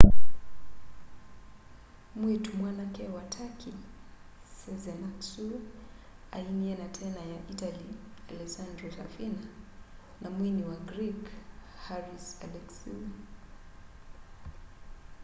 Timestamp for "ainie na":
6.35-6.87